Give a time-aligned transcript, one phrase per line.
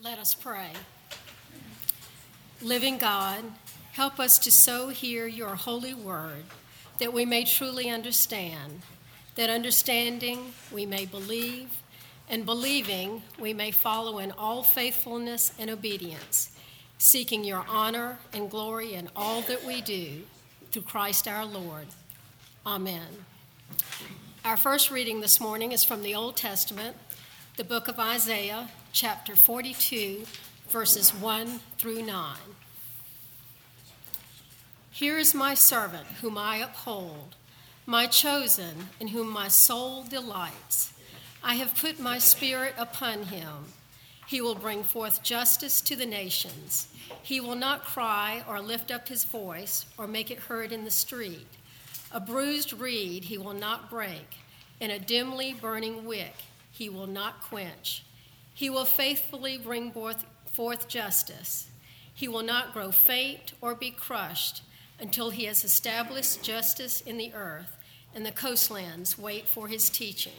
[0.00, 0.70] Let us pray.
[2.62, 3.42] Living God,
[3.90, 6.44] help us to so hear your holy word
[6.98, 8.82] that we may truly understand,
[9.34, 11.70] that understanding we may believe,
[12.28, 16.52] and believing we may follow in all faithfulness and obedience,
[16.98, 20.22] seeking your honor and glory in all that we do
[20.70, 21.88] through Christ our Lord.
[22.64, 23.24] Amen.
[24.44, 26.96] Our first reading this morning is from the Old Testament,
[27.56, 30.24] the book of Isaiah, chapter 42,
[30.68, 32.36] verses 1 through 9.
[34.90, 37.36] Here is my servant, whom I uphold,
[37.86, 40.92] my chosen, in whom my soul delights.
[41.42, 43.66] I have put my spirit upon him.
[44.26, 46.88] He will bring forth justice to the nations.
[47.22, 50.90] He will not cry or lift up his voice or make it heard in the
[50.90, 51.48] street.
[52.10, 54.36] A bruised reed he will not break,
[54.80, 56.34] and a dimly burning wick
[56.70, 58.02] he will not quench.
[58.58, 61.68] He will faithfully bring forth, forth justice.
[62.12, 64.62] He will not grow faint or be crushed
[64.98, 67.76] until he has established justice in the earth,
[68.12, 70.32] and the coastlands wait for his teaching.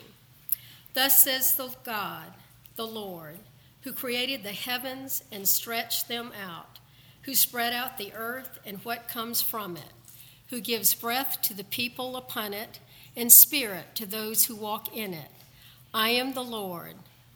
[0.94, 2.34] Thus says the God,
[2.76, 3.38] the Lord,
[3.84, 6.80] who created the heavens and stretched them out,
[7.22, 9.94] who spread out the earth and what comes from it,
[10.50, 12.82] who gives breath to the people upon it,
[13.16, 15.32] and spirit to those who walk in it.
[15.94, 16.96] I am the Lord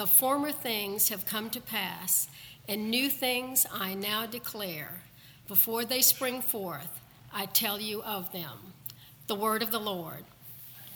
[0.00, 2.26] the former things have come to pass,
[2.66, 5.02] and new things I now declare.
[5.46, 6.88] Before they spring forth,
[7.34, 8.72] I tell you of them.
[9.26, 10.24] The word of the Lord.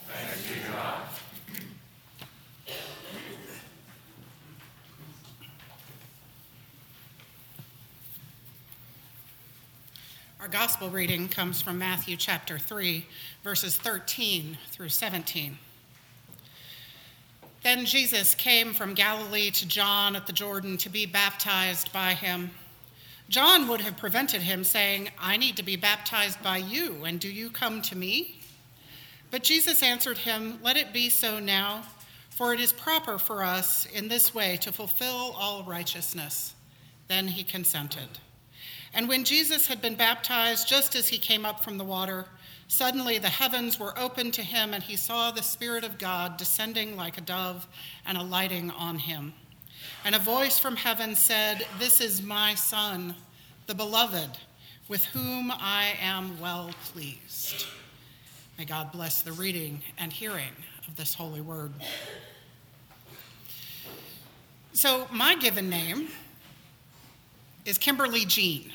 [0.08, 1.02] Thanks be God.
[10.40, 13.04] Our gospel reading comes from Matthew chapter 3,
[13.42, 15.58] verses 13 through 17.
[17.64, 22.50] Then Jesus came from Galilee to John at the Jordan to be baptized by him.
[23.30, 27.32] John would have prevented him, saying, I need to be baptized by you, and do
[27.32, 28.38] you come to me?
[29.30, 31.84] But Jesus answered him, Let it be so now,
[32.28, 36.54] for it is proper for us in this way to fulfill all righteousness.
[37.08, 38.18] Then he consented.
[38.92, 42.26] And when Jesus had been baptized, just as he came up from the water,
[42.74, 46.96] Suddenly the heavens were opened to him, and he saw the Spirit of God descending
[46.96, 47.68] like a dove
[48.04, 49.32] and alighting on him.
[50.04, 53.14] And a voice from heaven said, This is my Son,
[53.68, 54.30] the beloved,
[54.88, 57.64] with whom I am well pleased.
[58.58, 60.50] May God bless the reading and hearing
[60.88, 61.72] of this holy word.
[64.72, 66.08] So, my given name
[67.64, 68.72] is Kimberly Jean.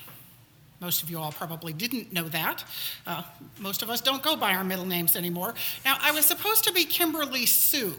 [0.80, 2.64] Most of you all probably didn't know that.
[3.06, 3.24] Uh,
[3.60, 5.54] most of us don't go by our middle names anymore.
[5.84, 7.96] Now, I was supposed to be Kimberly Sue,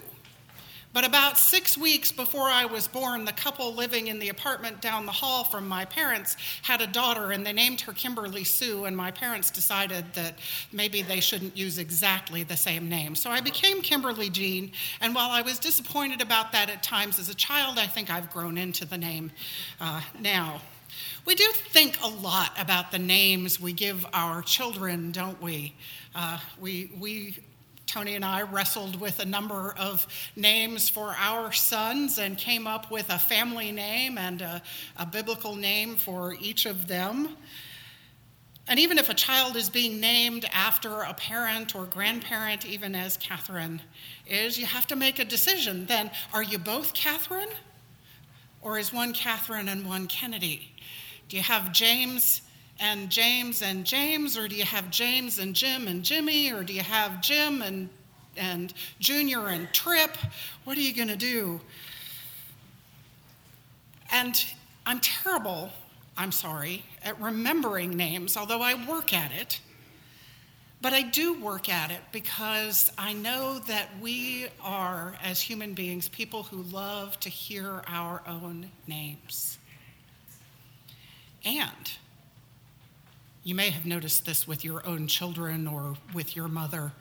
[0.93, 5.07] but about six weeks before I was born, the couple living in the apartment down
[5.07, 8.97] the hall from my parents had a daughter, and they named her Kimberly Sue, and
[8.97, 10.39] my parents decided that
[10.73, 13.15] maybe they shouldn't use exactly the same name.
[13.15, 17.29] So I became Kimberly Jean, and while I was disappointed about that at times as
[17.29, 19.31] a child, I think I've grown into the name
[19.81, 20.61] uh, now.
[21.25, 25.75] We do think a lot about the names we give our children, don't we?
[26.15, 27.37] Uh, we, we
[27.91, 30.07] Tony and I wrestled with a number of
[30.37, 34.63] names for our sons and came up with a family name and a,
[34.97, 37.37] a, biblical name for each of them.
[38.69, 43.17] And even if a child is being named after a parent or grandparent, even as
[43.17, 43.83] Catherine
[44.25, 45.87] is, you have to make a decision.
[45.87, 47.51] Then, are you both Catherine?
[48.63, 50.73] Or is one Catherine and one Kennedy?
[51.29, 52.43] Do you have James
[52.81, 56.73] and James and James, or do you have James and Jim and Jimmy, or do
[56.73, 57.91] you have Jim and,
[58.37, 60.17] and Junior and Trip?
[60.65, 61.61] What are you going to do?
[64.11, 64.45] And
[64.87, 65.71] I'm terrible,
[66.17, 69.61] I'm sorry, at remembering names, although I work at it.
[70.83, 76.09] But I do work at it because I know that we are, as human beings,
[76.09, 79.59] people who love to hear our own names.
[81.45, 81.93] And
[83.45, 86.93] you may have noticed this with your own children or with your mother.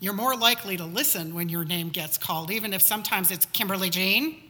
[0.00, 3.90] You're more likely to listen when your name gets called, even if sometimes it's Kimberly
[3.90, 4.42] Jean.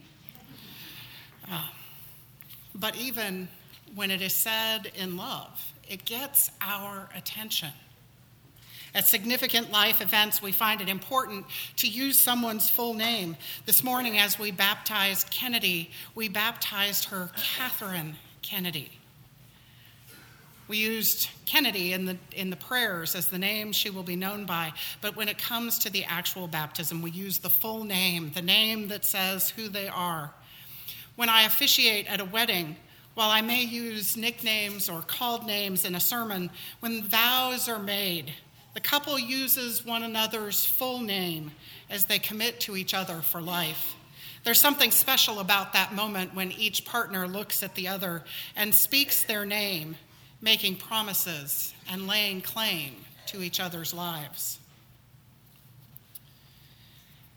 [1.51, 1.69] Uh,
[2.75, 3.49] but even
[3.95, 7.73] when it is said in love, it gets our attention.
[8.95, 11.47] At significant life events, we find it important
[11.77, 13.37] to use someone's full name.
[13.65, 18.91] This morning, as we baptized Kennedy, we baptized her Catherine Kennedy.
[20.67, 24.45] We used Kennedy in the, in the prayers as the name she will be known
[24.45, 28.43] by, but when it comes to the actual baptism, we use the full name, the
[28.43, 30.31] name that says who they are.
[31.17, 32.77] When I officiate at a wedding,
[33.15, 38.33] while I may use nicknames or called names in a sermon, when vows are made,
[38.75, 41.53] the couple uses one another's full name
[41.89, 43.95] as they commit to each other for life.
[44.45, 48.23] There's something special about that moment when each partner looks at the other
[48.57, 49.97] and speaks their name,
[50.41, 52.95] making promises and laying claim
[53.27, 54.59] to each other's lives.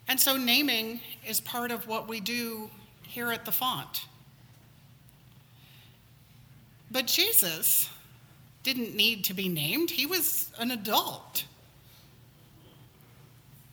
[0.07, 2.69] And so, naming is part of what we do
[3.03, 4.05] here at the font.
[6.91, 7.89] But Jesus
[8.63, 11.45] didn't need to be named, he was an adult.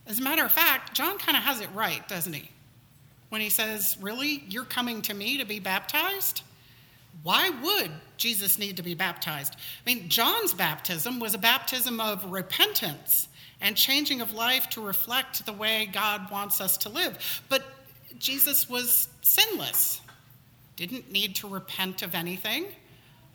[0.07, 2.51] As a matter of fact, John kind of has it right, doesn't he?
[3.29, 4.45] When he says, Really?
[4.49, 6.43] You're coming to me to be baptized?
[7.23, 9.55] Why would Jesus need to be baptized?
[9.55, 13.29] I mean, John's baptism was a baptism of repentance
[13.61, 17.43] and changing of life to reflect the way God wants us to live.
[17.49, 17.63] But
[18.19, 20.01] Jesus was sinless,
[20.77, 22.67] didn't need to repent of anything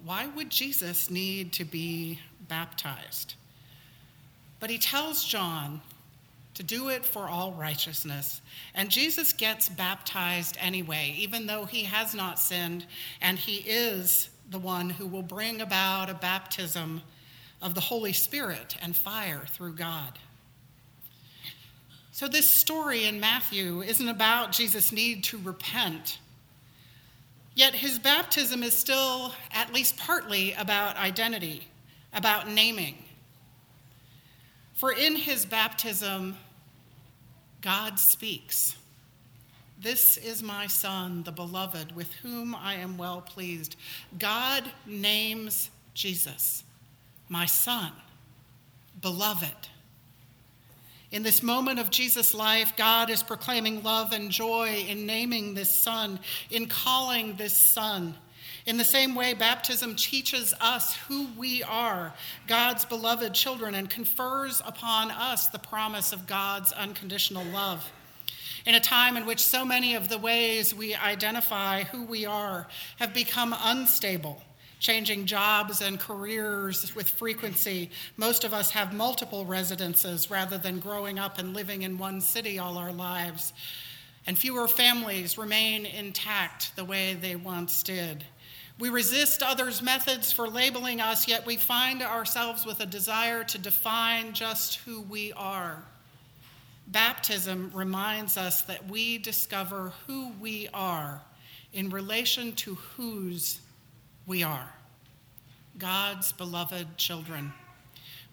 [0.06, 3.34] why would Jesus need to be baptized?
[4.60, 5.82] But he tells John
[6.54, 8.42] to do it for all righteousness.
[8.76, 12.86] And Jesus gets baptized anyway, even though he has not sinned,
[13.20, 17.02] and he is the one who will bring about a baptism
[17.62, 20.20] of the Holy Spirit and fire through God.
[22.12, 26.20] So, this story in Matthew isn't about Jesus' need to repent
[27.56, 31.68] Yet his baptism is still at least partly about identity,
[32.14, 32.96] about naming.
[34.74, 36.36] For in his baptism,
[37.62, 38.76] God speaks.
[39.80, 43.78] This is my son, the beloved, with whom I am well pleased.
[44.20, 46.64] God names Jesus,
[47.30, 47.92] my son,
[49.02, 49.70] beloved.
[51.16, 55.74] In this moment of Jesus' life, God is proclaiming love and joy in naming this
[55.74, 56.20] son,
[56.52, 58.16] in calling this son.
[58.66, 62.14] In the same way, baptism teaches us who we are,
[62.48, 67.90] God's beloved children, and confers upon us the promise of God's unconditional love.
[68.66, 72.68] In a time in which so many of the ways we identify who we are
[73.00, 74.42] have become unstable,
[74.80, 77.90] changing jobs and careers with frequency.
[78.18, 82.60] Most of us have multiple residences rather than growing up and living in one city
[82.60, 83.54] all our lives.
[84.28, 88.26] And fewer families remain intact the way they once did.
[88.78, 93.58] We resist others' methods for labeling us, yet we find ourselves with a desire to
[93.58, 95.82] define just who we are.
[96.88, 101.22] Baptism reminds us that we discover who we are
[101.74, 103.60] in relation to whose
[104.28, 104.74] we are
[105.78, 107.54] God's beloved children.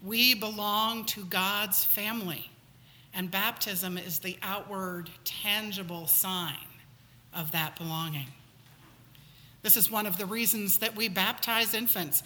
[0.03, 2.50] We belong to God's family,
[3.15, 6.56] and baptism is the outward, tangible sign
[7.35, 8.29] of that belonging.
[9.62, 12.23] This is one of the reasons that we baptize infants.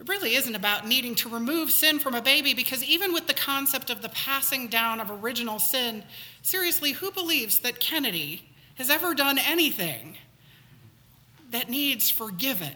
[0.00, 3.34] It really isn't about needing to remove sin from a baby because, even with the
[3.34, 6.02] concept of the passing down of original sin,
[6.42, 10.16] seriously, who believes that Kennedy has ever done anything
[11.50, 12.72] that needs forgiven.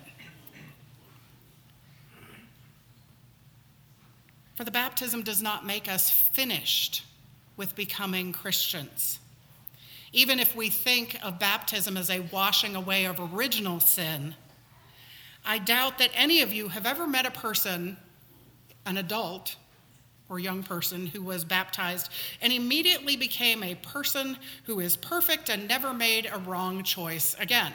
[4.55, 7.05] For the baptism does not make us finished
[7.57, 9.21] with becoming Christians.
[10.13, 14.35] Even if we think of baptism as a washing away of original sin,
[15.45, 17.97] I doubt that any of you have ever met a person,
[18.85, 19.57] an adult
[20.29, 22.11] or young person, who was baptized
[22.43, 27.73] and immediately became a person who is perfect and never made a wrong choice again.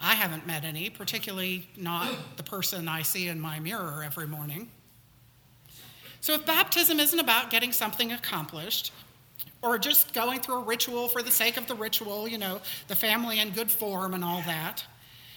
[0.00, 4.70] I haven't met any, particularly not the person I see in my mirror every morning.
[6.22, 8.92] So, if baptism isn't about getting something accomplished,
[9.62, 12.96] or just going through a ritual for the sake of the ritual, you know, the
[12.96, 14.84] family in good form and all that,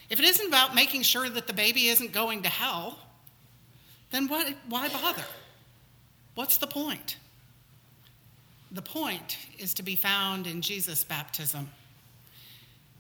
[0.09, 2.99] if it isn't about making sure that the baby isn't going to hell,
[4.11, 5.23] then what, why bother?
[6.35, 7.17] What's the point?
[8.71, 11.69] The point is to be found in Jesus' baptism.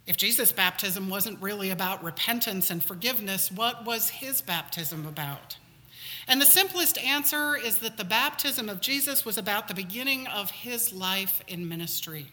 [0.05, 5.57] If Jesus' baptism wasn't really about repentance and forgiveness, what was his baptism about?
[6.27, 10.51] And the simplest answer is that the baptism of Jesus was about the beginning of
[10.51, 12.27] his life in ministry.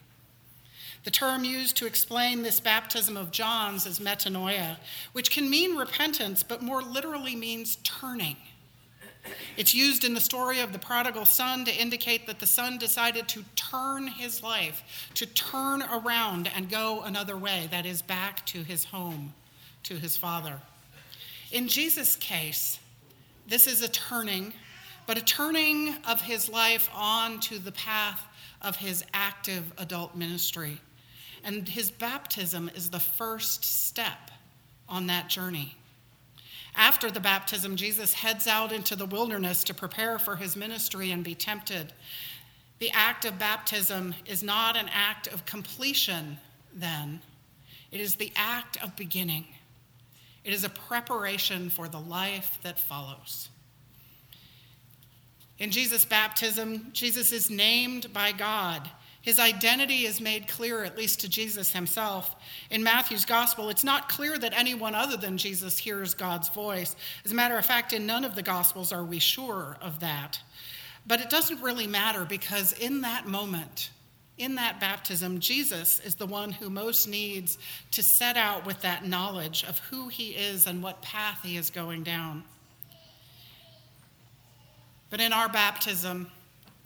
[1.03, 4.77] The term used to explain this baptism of John's is metanoia,
[5.13, 8.37] which can mean repentance, but more literally means turning.
[9.57, 13.27] It's used in the story of the prodigal son to indicate that the son decided
[13.29, 18.63] to turn his life, to turn around and go another way, that is, back to
[18.63, 19.33] his home,
[19.83, 20.59] to his father.
[21.51, 22.79] In Jesus' case,
[23.47, 24.53] this is a turning,
[25.05, 28.25] but a turning of his life on to the path
[28.61, 30.79] of his active adult ministry.
[31.43, 34.31] And his baptism is the first step
[34.87, 35.75] on that journey.
[36.75, 41.23] After the baptism, Jesus heads out into the wilderness to prepare for his ministry and
[41.23, 41.93] be tempted.
[42.79, 46.37] The act of baptism is not an act of completion,
[46.73, 47.21] then,
[47.91, 49.45] it is the act of beginning.
[50.43, 53.49] It is a preparation for the life that follows.
[55.59, 58.89] In Jesus' baptism, Jesus is named by God
[59.21, 62.35] his identity is made clear, at least to Jesus himself.
[62.71, 66.95] In Matthew's gospel, it's not clear that anyone other than Jesus hears God's voice.
[67.23, 70.39] As a matter of fact, in none of the gospels are we sure of that.
[71.05, 73.91] But it doesn't really matter because in that moment,
[74.39, 77.59] in that baptism, Jesus is the one who most needs
[77.91, 81.69] to set out with that knowledge of who he is and what path he is
[81.69, 82.43] going down.
[85.11, 86.31] But in our baptism,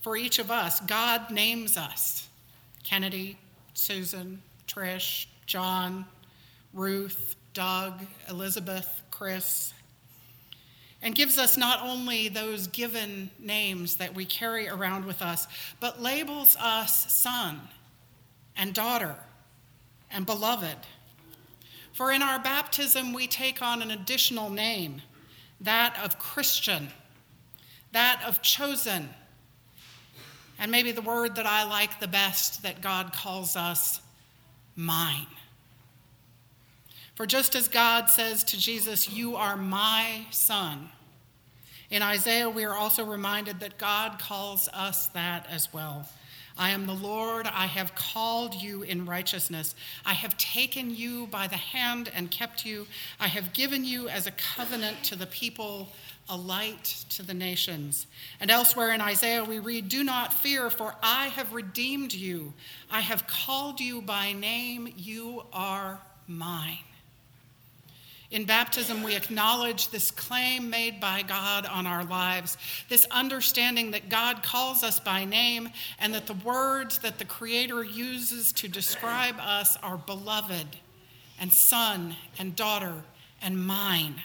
[0.05, 2.29] for each of us, God names us.
[2.83, 3.39] Kennedy,
[3.73, 6.05] Susan, Trish, John,
[6.75, 9.73] Ruth, Doug, Elizabeth, Chris,
[11.01, 15.47] and gives us not only those given names that we carry around with us,
[15.79, 17.61] but labels us son
[18.55, 19.15] and daughter
[20.11, 20.77] and beloved.
[21.93, 25.01] For in our baptism, we take on an additional name,
[25.61, 26.89] that of Christian,
[27.91, 29.09] that of chosen
[30.59, 34.01] and maybe the word that I like the best that God calls us
[34.75, 35.27] mine.
[37.15, 40.89] For just as God says to Jesus, You are my son,
[41.89, 46.07] in Isaiah we are also reminded that God calls us that as well.
[46.57, 49.75] I am the Lord, I have called you in righteousness.
[50.05, 52.87] I have taken you by the hand and kept you.
[53.19, 55.89] I have given you as a covenant to the people
[56.29, 58.07] a light to the nations.
[58.39, 62.53] And elsewhere in Isaiah, we read, Do not fear, for I have redeemed you.
[62.89, 64.91] I have called you by name.
[64.97, 66.79] You are mine.
[68.31, 72.57] In baptism, we acknowledge this claim made by God on our lives,
[72.89, 77.83] this understanding that God calls us by name and that the words that the Creator
[77.83, 80.67] uses to describe us are beloved
[81.39, 83.03] and son and daughter
[83.41, 84.15] and mine.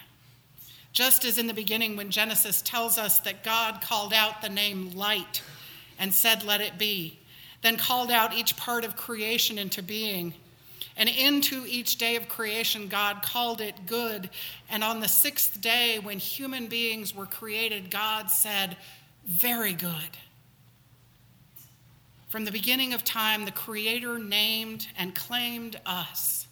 [0.92, 4.92] Just as in the beginning, when Genesis tells us that God called out the name
[4.92, 5.42] light
[5.98, 7.18] and said, Let it be,
[7.62, 10.34] then called out each part of creation into being.
[10.96, 14.28] And into each day of creation, God called it good.
[14.68, 18.76] And on the sixth day, when human beings were created, God said,
[19.24, 20.18] Very good.
[22.28, 26.46] From the beginning of time, the Creator named and claimed us,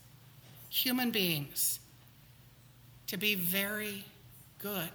[0.69, 1.79] human beings,
[3.07, 4.05] to be very
[4.59, 4.91] good.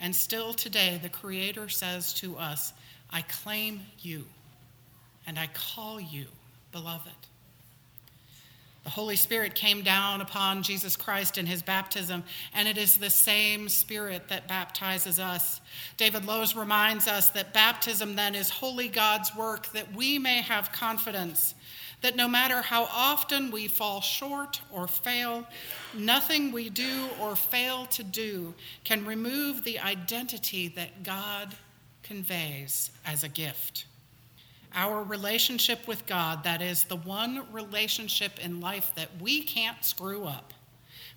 [0.00, 2.72] And still today, the Creator says to us,
[3.10, 4.24] I claim you
[5.26, 6.26] and I call you
[6.72, 7.10] beloved.
[8.84, 12.22] The Holy Spirit came down upon Jesus Christ in his baptism,
[12.54, 15.62] and it is the same Spirit that baptizes us.
[15.96, 20.70] David Lose reminds us that baptism then is holy God's work that we may have
[20.70, 21.54] confidence
[22.04, 25.46] that no matter how often we fall short or fail,
[25.94, 28.52] nothing we do or fail to do
[28.84, 31.54] can remove the identity that God
[32.02, 33.86] conveys as a gift.
[34.74, 40.24] Our relationship with God, that is, the one relationship in life that we can't screw
[40.24, 40.52] up,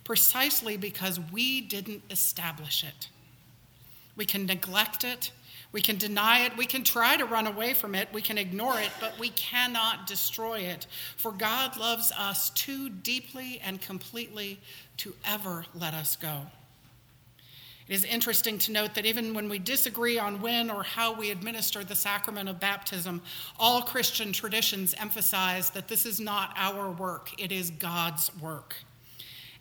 [0.04, 3.10] precisely because we didn't establish it.
[4.16, 5.32] We can neglect it,
[5.72, 8.80] we can deny it, we can try to run away from it, we can ignore
[8.80, 10.88] it, but we cannot destroy it.
[11.18, 14.60] For God loves us too deeply and completely
[14.98, 16.48] to ever let us go.
[17.88, 21.32] It is interesting to note that even when we disagree on when or how we
[21.32, 23.22] administer the sacrament of baptism,
[23.58, 28.76] all Christian traditions emphasize that this is not our work, it is God's work.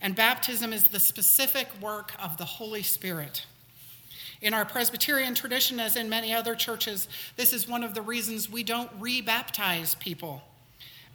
[0.01, 3.47] And baptism is the specific work of the Holy Spirit.
[4.43, 8.51] In our Presbyterian tradition, as in many other churches, this is one of the reasons
[8.51, 10.43] we don't rebaptize people.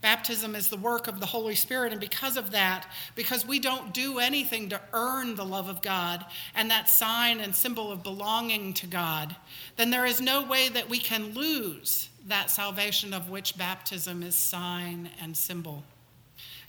[0.02, 3.94] Baptism is the work of the Holy Spirit, and because of that, because we don't
[3.94, 8.74] do anything to earn the love of God and that sign and symbol of belonging
[8.74, 9.36] to God,
[9.78, 14.36] then there is no way that we can lose that salvation of which baptism is
[14.36, 15.84] sign and symbol.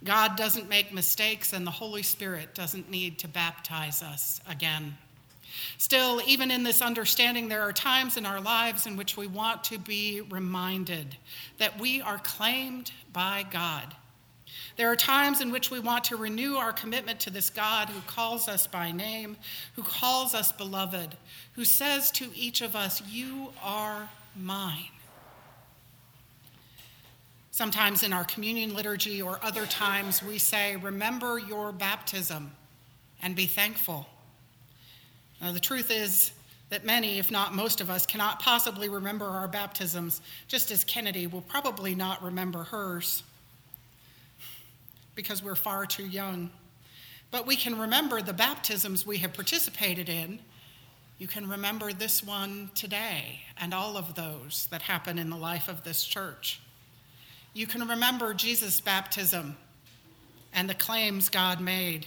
[0.04, 4.98] God doesn't make mistakes, and the Holy Spirit doesn't need to baptize us again.
[5.78, 9.64] Still, even in this understanding, there are times in our lives in which we want
[9.64, 11.16] to be reminded
[11.58, 13.94] that we are claimed by God.
[14.76, 18.00] There are times in which we want to renew our commitment to this God who
[18.02, 19.36] calls us by name,
[19.74, 21.16] who calls us beloved,
[21.52, 24.88] who says to each of us, You are mine.
[27.50, 32.52] Sometimes in our communion liturgy or other times, we say, Remember your baptism
[33.22, 34.06] and be thankful.
[35.42, 36.30] Now, the truth is
[36.70, 41.26] that many, if not most of us, cannot possibly remember our baptisms, just as Kennedy
[41.26, 43.24] will probably not remember hers
[45.16, 46.50] because we're far too young.
[47.32, 50.38] But we can remember the baptisms we have participated in.
[51.18, 55.68] You can remember this one today and all of those that happen in the life
[55.68, 56.60] of this church.
[57.52, 59.56] You can remember Jesus' baptism
[60.54, 62.06] and the claims God made.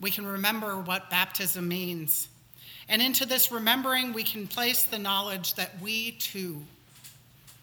[0.00, 2.28] We can remember what baptism means.
[2.88, 6.62] And into this remembering, we can place the knowledge that we too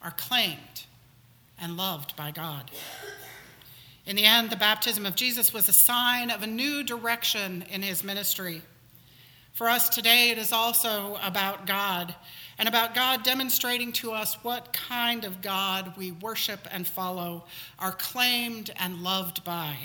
[0.02, 0.86] are claimed
[1.60, 2.70] and loved by God.
[4.06, 7.82] In the end, the baptism of Jesus was a sign of a new direction in
[7.82, 8.62] his ministry.
[9.54, 12.14] For us today, it is also about God
[12.58, 17.46] and about God demonstrating to us what kind of God we worship and follow,
[17.80, 19.78] are claimed and loved by.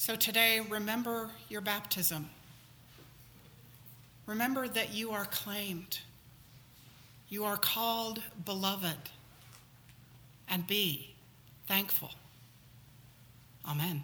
[0.00, 2.30] So today, remember your baptism.
[4.24, 5.98] Remember that you are claimed,
[7.28, 8.96] you are called beloved,
[10.48, 11.14] and be
[11.66, 12.12] thankful.
[13.68, 14.02] Amen.